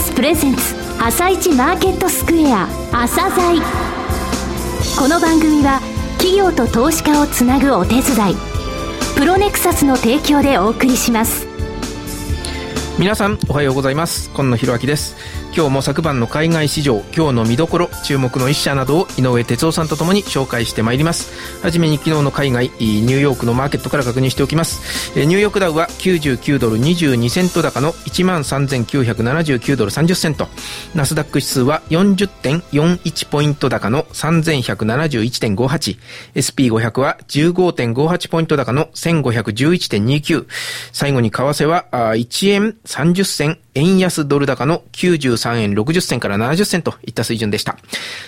[0.00, 3.60] スプレゼンツ朝一マーケットスクエア朝鮮
[4.98, 5.80] この番組は
[6.16, 8.02] 企業と投資家をつなぐお手伝い
[9.16, 11.46] プロネクサスの提供でお送りします。
[12.98, 14.30] 皆さんおはようございます。
[14.30, 15.16] 今野博明です。
[15.52, 21.60] 今日も昨晩の海外市場今日の見どころ注目の一社などを井上哲夫さんとともに紹介してまいります。
[21.64, 25.18] はじめに昨日の海外ニューヨークのマーケットから確認しておきます。
[25.18, 30.46] ニューヨークダウは99ドル22セント高の1万3979ドル30セント。
[30.94, 35.98] ナスダック指数は40.41ポイント高の3171.58
[36.36, 40.46] SP500 は15.58ポイント高の1511.29
[40.92, 47.76] 最後に為替は1円30銭円安ドル高の93円60銭から70銭といった水準でした。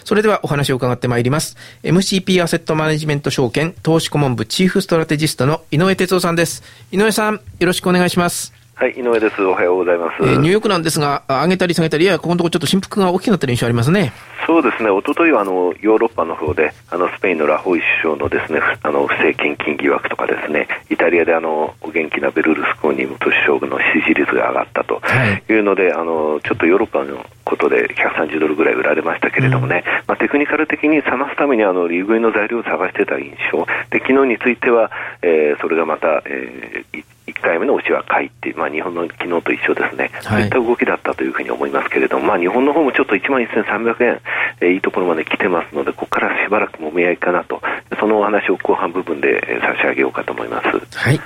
[0.04, 1.56] それではお話を伺ってまいります。
[1.82, 6.62] MCP アセットマネジメント証券投資顧問部チーフストラテジストの井上哲夫さんです。
[6.90, 8.52] 井上さん、よろしくお願いします。
[8.74, 9.40] はい、井上です。
[9.42, 10.16] おはようございます。
[10.22, 14.12] えー、ニューヨークなんですが、上げたり下げたり、いや、ここのところちょっと振幅が大きくなってる印象ありますね。
[14.52, 25.00] そうですね、一昨日はあのヨーロッパの方で、あのスペインのラホイ首相のですねあの不正献金疑惑とかですね、イタリアであのお元気なベルルスコーニ元首相の支持率が上がったと
[25.48, 25.58] い。
[25.58, 33.64] うので、はい、あのちょっとヨーロッパのことで130ドルぐらい売られましたけれどもね、うん、まあ、テクニカル的に冷ますためにあの利食いの材料を探してた印象。
[33.88, 34.90] で昨日については、
[35.22, 44.20] えー、それがまた、えー、1回目の押しは買いって、まあ、日本の昨日と一緒ですね、はい、そういった動きだったというふうに思いますけれども、まあ、日本の方もちょっと1万1300円、
[44.60, 47.60] えー、いいところまで来てますので、ここからしばらくもみ合いかなと、
[47.98, 50.68] そのお話を後半部分で差し上げようかと思います。
[50.98, 51.20] はい。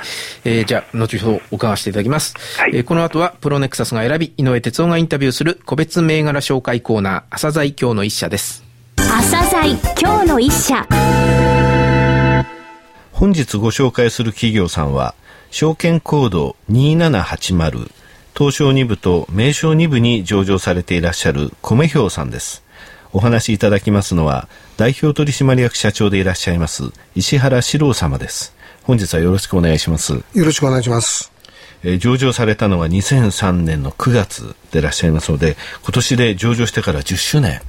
[0.44, 2.34] えー、じゃあ、後ほど伺わせていただきます。
[2.60, 8.64] はい、えー、この後は、プロネクサスが選び、井上哲夫がインタビューする個別銘柄紹介コーナー、朝鮮今日の一社です。
[8.96, 10.86] 朝鮮今日の一社。
[13.12, 15.14] 本日ご紹介する企業さんは、
[15.58, 17.90] 証券コード2780
[18.36, 22.62] 東証2部と名称2部に上場されていらっしゃる米兵さんです。
[23.14, 28.54] お話しいただきますのは代表取締役社長でいらっしゃいます石原史郎様です。
[28.82, 30.12] 本日はよろしくお願いします。
[30.12, 31.32] よろしくお願いします。
[31.82, 37.62] えー、上場されたのは2003年の9月でいらっしゃいますので、今年で上場してから10周年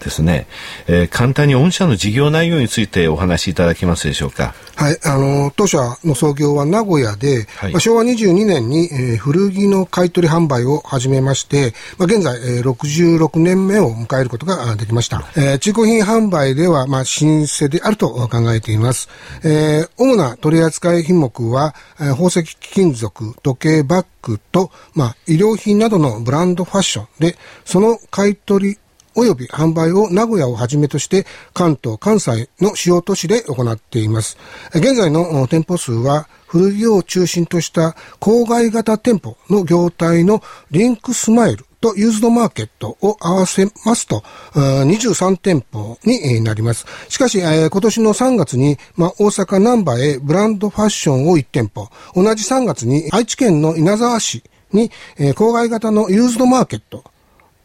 [0.00, 0.46] ですね、
[0.86, 4.54] えー、簡単に御社の事業内容についてお話しいただけますでしょうか？
[4.76, 15.24] はい、あの、当社の創業は名古屋で、はい、まあ、昭和22年に、えー、古着の買取販売を始めまして、まあ、現在、えー、66年目を迎えることができました。
[15.36, 19.08] えー、中古品販売では、まあ、老舗であると考えています。
[19.44, 28.78] えー、主な取扱品目は、えー、宝石貴金属、時計、バッグと、まあ、医療品などのブランドファッションで、その買取
[29.14, 34.36] 及び販売を名古屋をはじめとして関東、関西の主要都市で行っています。
[34.74, 44.22] 現在の店舗数は古着を中心とした郊外型店舗の業態のリンクスマイルとユーズドマーケットを合わせますと、
[44.54, 46.86] 23店舗になります。
[47.08, 57.04] しかし、今年の3月に、まあ、大阪難波へブランドファッションを1店舗、同じ3月に愛知県の稲沢市に、郊外型のユーズドマーケット、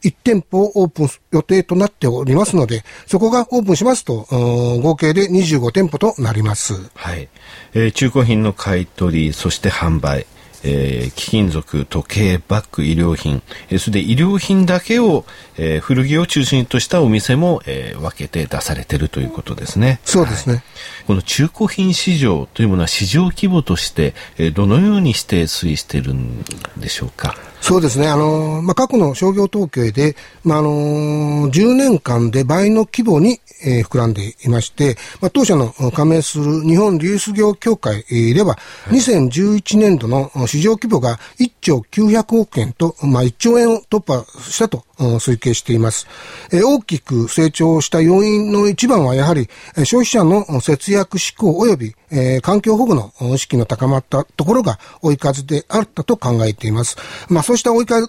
[0.03, 6.73] 1店舗オープン予定となっておりますので、そこがオープンしますと、合計で25店舗となります。
[6.95, 7.27] はい。
[7.73, 10.25] えー、中古品の買い取り、そして販売、
[10.63, 15.25] えー、貴金属、時計、バッグ、医療品、えー、それで医療品だけを、
[15.57, 19.99] えー、古着を中心としたお店も、えー、分けて出されているということですね。
[20.03, 20.63] そうですね、はい、
[21.07, 26.43] この中古品市場というものは市場規模として、えー、どのようにして推移しているん
[26.77, 27.35] でしょうか？
[27.61, 28.07] そうですね。
[28.07, 38.57] あの、まあ、過去の商業統計で、まあ、あの、10年間で倍の規模に、えー、膨らんでいまして、まあ、当社の加盟する日本リユース業協会では、は
[38.91, 46.07] い、2011年度の市場規模が1兆900億円と、まあ、1兆円を突破したと推計しています。
[46.51, 49.49] えー、大きく成長した要因の一番はやはり、
[49.83, 56.97] 消費者の節約志向及び、えー、環境保護の意識の高まったところが追い風であったと考えています。
[57.29, 58.07] まあ、そうした追い風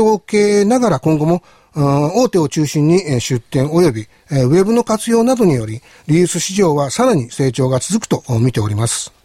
[0.00, 1.42] を受けながら今後も
[1.74, 9.17] 大手を中心に出店及びウェブの活用などによりリユース市場はさらに成長が続くと見ております。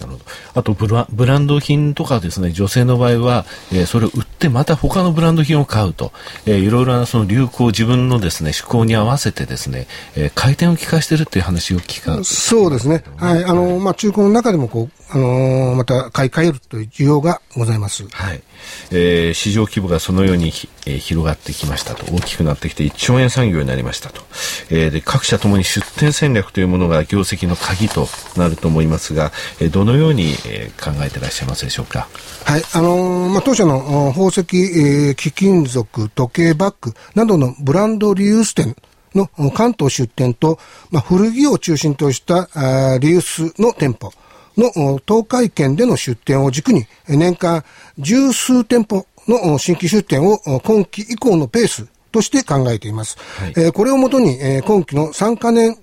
[0.00, 0.24] なるほど。
[0.54, 6.12] あとブラ、ブランド品とかですね、女性の場合は、えー、それを売ってまた他のブランド品を買うと、
[6.46, 9.86] えー、いろいろなその流行、自分のですね、思考に合わせてですね、
[10.16, 13.04] えー、回転を利かしてるっていう話を聞かそうですね。
[13.16, 13.44] はい。
[13.44, 18.06] あの、まあ、中古の中でもこう、あのー、また買い替えるという需要がございます。
[18.10, 18.42] はい。
[18.90, 20.48] えー、市場規模がそのように、
[20.86, 24.22] えー、広がってきましたと、大きくなってきて1兆円産業になりましたと。
[24.70, 32.08] えー、で、各社ともに出店戦略というものが業績の鍵となると思いますが、えー、どのように、えー、考えていらっしゃいますでしょうか？
[32.44, 32.62] はい。
[32.72, 38.76] あのー、まあ、当社の宝石、えー、貴金属、時計バッグなどのブランドリユース店
[39.14, 40.58] の関東出店と、
[40.90, 44.12] まあ、古着を中心としたあリユースの店舗、
[44.56, 47.64] の東海圏での出店を軸に年間
[47.98, 53.16] 十数店舗の新規出店を今期以降のペースとして考えています。
[53.38, 55.76] はい、えこれをもとに、え今期の3カ年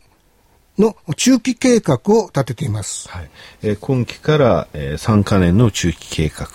[0.78, 3.10] の中期計画を立てています。
[3.10, 3.30] はい
[3.64, 6.48] えー、今期から、えー、3カ年の中期計画、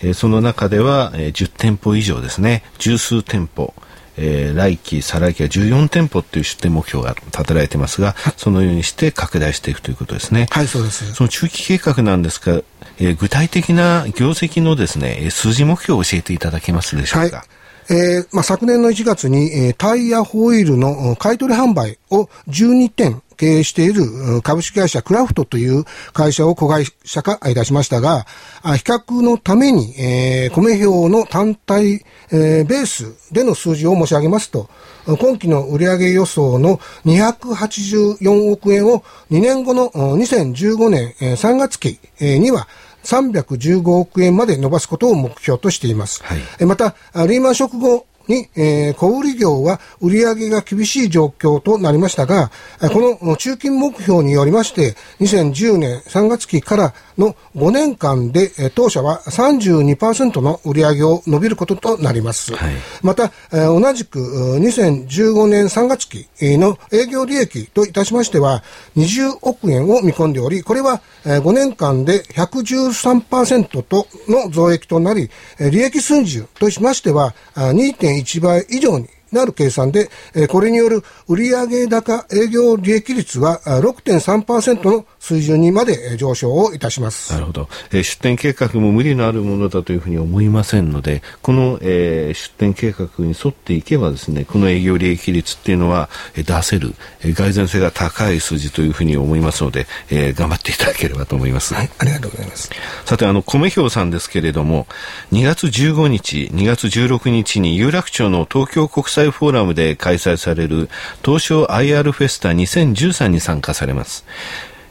[0.00, 3.72] えー、その中では、えー、10店舗以上ですね、十数店舗、
[4.16, 10.48] えー、来期、再来期は14店舗という出店目標が立てられていますが、そのようにして拡大していくということですね。
[10.50, 11.14] はい、そうです。
[11.14, 12.62] その中期計画なんですが、
[12.98, 17.38] えー、具体的な業績のですね、数字目標を教えていただけますでしょうか？
[17.38, 17.46] はい
[17.90, 28.24] えーまあ、昨年の1月に、えー、タイヤホイールの買取販売を12店経営している株式会社クラフトという会社を子会社化いたしましたが、
[28.62, 34.70] 比較のために、えー、米表の単体、えー、ベースでの数字を申し上げますと、
[35.18, 39.02] 今期の売上予想の284億円を
[39.32, 42.68] 2年後の2015年3月期には
[43.02, 46.22] 315億円まで伸ばすことを目標としています。
[46.22, 46.94] はい、また、
[47.26, 52.50] リーマンショック後、に、えー、小売業は売上が厳しい状況となりましたが、
[52.92, 62.54] この中金目標によりまして、2010年3月期からの5年間で、当社は32%の売上を伸びることとなります。
[62.54, 68.62] はい、また、同じく2015年3月期の営業利益といたしましては、
[68.96, 80.10] 20億円を見込んでおり、これは5年間で113%との増益となり、利益水準としましては2.1倍以上になる計算で、
[80.48, 87.32] これによる売上高営業利益率は6.3%の水準にまで上昇をいたします。
[87.32, 87.68] なるほど。
[87.92, 101.74] えー、出店計画も無理のあるものだというふうに思いませんので、この、えー、出店計画に沿っていけばですね、この営業利益率っていうのは、えー、出せる、えー、蓋然性が高い数字というふうに思いますので、えー、頑張っていただければと思います。
[101.74, 102.70] はい、ありがとうございます。
[103.04, 104.88] さて、あの、米表さんですけれども、
[105.30, 110.90] 2月15日、2月16日に有楽町の東京国際フォーラムで開催される
[111.24, 114.24] 東証 IR フェスタ2013に参加されます。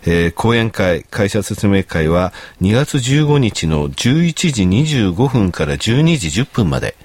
[0.06, 6.96] えー、講演会、会社説明会は2月15日の11時25分から12時10分まで、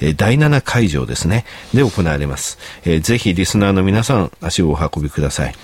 [0.00, 2.58] えー、第7会場ですね、で行われます。
[2.84, 5.54] えー、ぜひリスナーの皆さん、足をお運びください。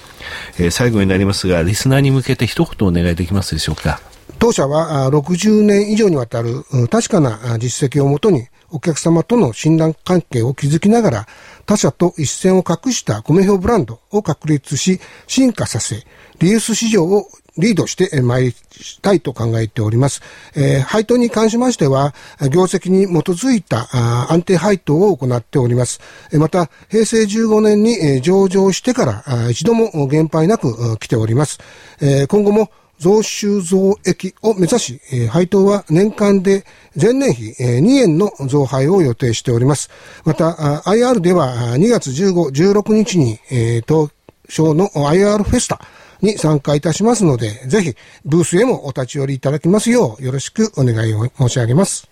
[0.59, 4.01] え、最後になりますが、リスナーに向けて一言お願いできますでしょうか。
[4.39, 11.27] 当社は60年以上にわたる確かな実績をもとにお客様との信頼関係を築きながら
[11.69, 16.03] 他社と一線を画した米表ブランドを確立し進化させ
[16.39, 17.29] リユース市場を
[17.59, 18.55] リードしてまいり
[19.03, 20.23] たいと考えております。
[20.55, 22.15] えー、配当に関しましては、
[22.53, 23.89] 業績に基づいた
[24.33, 26.01] 安定配当を行っております。
[26.35, 31.59] また、平成15年に上場してから一度も減配なく来ております。
[32.01, 36.65] えー、今後も増収増益を目指し、配当は年間で
[37.01, 39.91] 前年比2円の増配を予定しております。
[40.25, 43.39] また、IR では2月15、16日に
[43.87, 44.11] 東
[44.49, 45.81] 証の IR フェスタ
[46.21, 52.09] に参加いたしますので、ぜひブースへもお立ち寄りいただきますようよろしくお願いを申し上げます。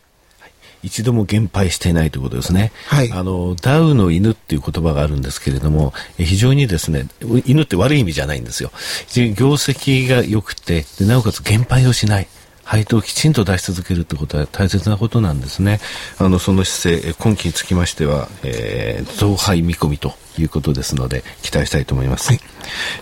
[0.87, 2.71] 一度も減配していないということですね。
[2.87, 3.11] はい。
[3.11, 7.09] あの、ダウの犬っていう言葉があるんですけれども、非常にですね、
[7.45, 8.71] 犬って悪い意味じゃないんですよ。
[9.35, 12.29] 業績が良くて、なおかつ減配をしない。
[12.67, 15.79] 配当をきちんと出し続けるということは大切なことなんですね。
[16.19, 22.31] あの、その姿勢、今期につきましては、えー、増配見込みということですので、期待したいと思います。
[22.31, 22.41] はい、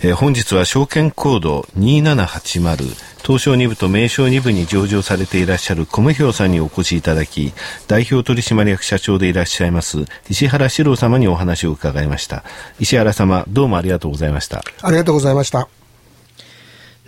[0.02, 2.94] えー、本日は証券コード2780、
[3.24, 7.54] 東証2部と名称2部に上場されていらっしゃる米表さんにお越しいただき、
[7.88, 12.44] 代表取締役社長でいらっしゃいます石原史郎様にお話を伺いました。
[12.80, 14.62] 石原様、どうもありがとうございました。
[14.82, 15.83] ありがとうございました。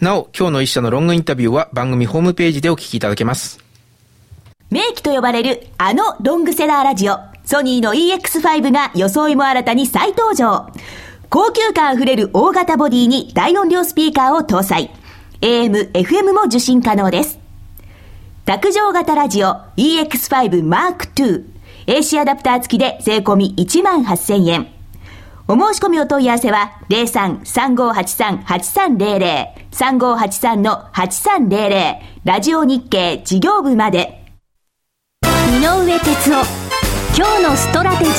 [0.00, 3.60] なお、今日の一社のロングインタビューは番組ホームページでお聞きいただけます。
[4.70, 10.70] 名機と呼ばれるあのロングセラーラジオ、ソニーの EX5 が装いも新たに再登場。
[11.30, 14.90] 高級感あふれる大型ボディに大音量スピーカーを搭載。
[15.40, 17.38] AM、FM も受信可能です。
[18.44, 21.44] 卓上型ラジオ EX5 Mark II。
[21.86, 24.75] AC アダプター付きで税込み1万8000円。
[25.48, 34.24] お申し込みお問い合わせは、03-3583-8300、3583-8300、ラジオ日経事業部まで。
[35.22, 35.26] 井
[35.60, 36.42] 上哲夫、
[37.16, 38.16] 今日のストラテジー。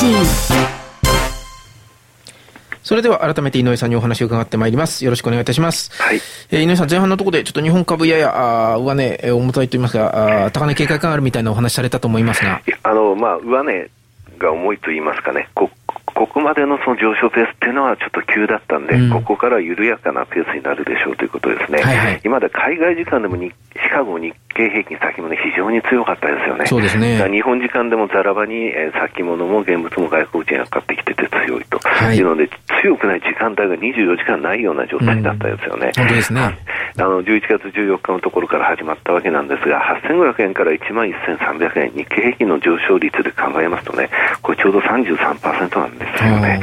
[2.82, 5.04] それでは改めて井上さんにお話を伺ってまいります。
[5.04, 5.92] よろしくお願いいたします。
[6.02, 6.22] はい。
[6.50, 12.62] えー、井上さん、前半のところでちょっと日本株やや、あ上値、えー、重たいと言いますか、あ高値警戒感あるみたいなお話されたと思いますが。
[12.84, 13.90] あの、まあ、上値
[14.40, 15.70] が重いと言いますかね、こ
[16.18, 21.80] ここまでのその上昇ペースっていうのはちょっと急だったんで、うん、ここから緩やかなペースになるでしょうということですね。
[21.80, 23.52] はいはい、今まで海外時間でもシ
[23.92, 26.66] カゴ日経平均先物非常に強かったですよね。
[26.66, 27.30] そうですね。
[27.30, 31.78] 日本時間でもざらばに、えー、先物も現物も外国人が買ってきてて強いと
[32.12, 35.88] いうので、はい、強くない時間帯が24時間ないような状態だったですよね。
[35.88, 36.58] うん、本当ですね。
[37.00, 44.10] あの11月14日のところから始まったわけなんですが、8500円から1万1300円、日経平均の上昇率で考えますとね、
[44.42, 46.60] これちょうど33%なんですよね。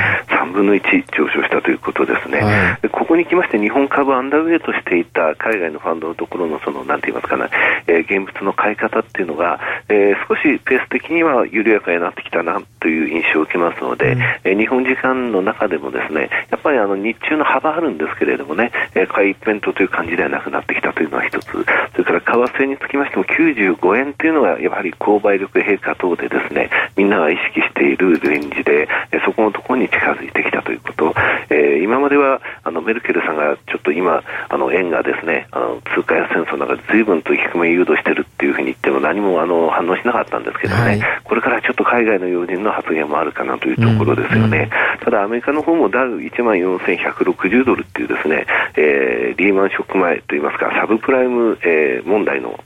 [0.54, 0.80] 3分の1
[1.18, 2.38] 上昇したということですね。
[2.38, 7.50] はい、でここに来まして、日本株アンダーウェイとしていた海外のファンドのところの、その、なんて言いますかね、
[7.88, 9.58] えー、現物の買い方っていうのが、
[9.88, 28.88] えー、少しペース的には緩やかになってきたなという印象を受けますので、うん、えー、日本時間の中でもですね、やっぱりあの日中の幅あるんですけれどもね、えー、買い一辺倒という感じではなくなってきたというのは一つ、それから為替につきましても95円というのがやはり購買力陛下等でですね、みんなが意識しているレンジで、えー、
[29.24, 31.14] そこのところに近づいてきたということ、
[31.50, 44.58] えー、今まではあのメルケルさんがちょっと今、あの円がですね、あの通貨や戦争の中で随分と低め誘導しているっていうふうに言っても何もあの反応しなかったんですけどね、はい、これからちょっと海外の要人の発言もあるかなというところですよね。
[44.58, 52.58] うんうん、ただアメリカの方もダウ1万4160ドルっていうですね、えー、リーマンショック前といいますか、サブプライム、えー、問題の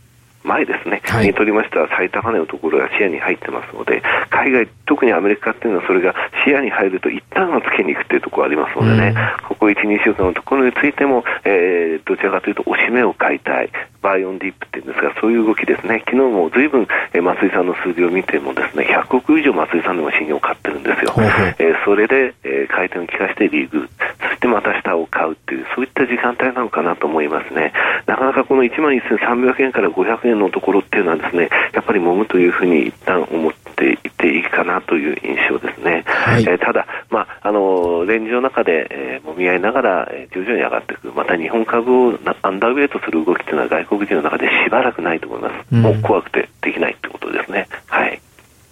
[0.49, 6.15] 前ですね、はい、にとりましては最高値のところが視野に入ってますので、海外、特にアメリカっていうのは、それが
[6.45, 21.13] 視野に入ると一旦はつけに行くっていうところがありますのでね、うん、ここ1、2週間のところについても、えー、どちらかというと、押し目を買いたい、バイオンディップっていうんですが、そういう動きですね、昨日もずいぶん、えー、松井さんの数字を見てもですね、100億以上松井さんでも信用を買ってるんですよ。
[21.59, 23.89] えー、それで、えー、回転を利かしてリーグ、
[24.21, 27.73] そしてまた下を買うっていう、そういった時間帯なのかなと思いますね。
[28.05, 36.05] なかなかこの1万1300円から500円のところっていうのはですね、やっぱり揉むというふうに一旦思っていていいかなという印象ですね。
[36.07, 41.13] はい、えー、ただ、まあ、あの、レンジの中で、えー、揉み合いながら、えー、徐々に上がっていく。
[41.13, 45.55] また日本株をアンダーウェイとする動きというのは外国人の中でしばらくないと思います。
[45.73, 47.67] うん、もう怖くてできないってことですね。
[47.87, 48.21] はい。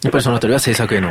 [0.02, 1.10] やっぱりそのあたりは政策への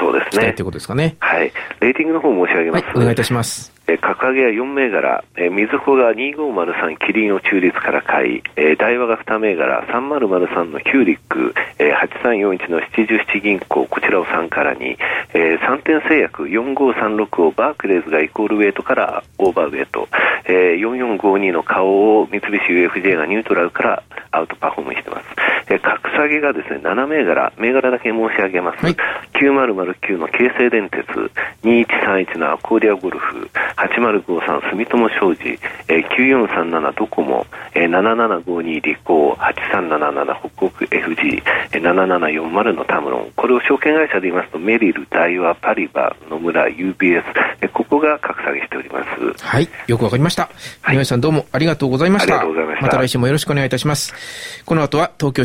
[0.00, 0.52] そうですね。
[0.52, 1.16] ということですかね。
[1.20, 1.52] はい。
[1.80, 2.84] レーティングの方申し上げます。
[2.84, 3.73] はい、お願いいたします。
[3.86, 14.96] えー、格上げは4銘柄、えー、みずほが2503キリンを中立から買い、えー、大和が2銘柄、3003のヒューリック、えー、8341の七十七銀行、こちらを3からに、
[15.34, 20.08] えー、参天製薬4536をバークレーズが equal weight から overweight、
[20.46, 25.53] えー、4452の花王を三菱 UFJ が neutral から outperform してます。
[25.68, 28.84] えー、格下げがですね、7銘柄、銘柄だけ申し上げます。
[28.84, 28.96] はい、
[29.34, 31.04] 9009の京成電鉄、
[31.62, 41.42] 2131のアコーディアゴルフ、8053住友商事、えー、9437ドコモ、えー、7752リコー、8377北国 FG、
[41.72, 47.22] えー、7740のタムロン、これを証券会社で言いますと、メリル、ダイワ、パリバ、野村、UBS、
[47.60, 49.44] えー、ここが格下げしております。
[49.44, 50.48] はい、よくわかりました。
[50.82, 52.40] はい、井上さんどうもありがとうございました。
[52.40, 52.86] ありがとうございました。
[52.86, 54.62] また来週もよろしくお願いいたします。
[54.64, 55.44] この後は東京